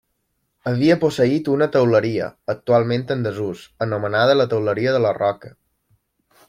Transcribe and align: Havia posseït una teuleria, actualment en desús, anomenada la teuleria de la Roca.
Havia 0.69 0.95
posseït 1.03 1.49
una 1.55 1.67
teuleria, 1.75 2.31
actualment 2.55 3.05
en 3.17 3.23
desús, 3.29 3.63
anomenada 3.89 4.39
la 4.43 4.51
teuleria 4.55 4.97
de 4.99 5.07
la 5.09 5.17
Roca. 5.25 5.57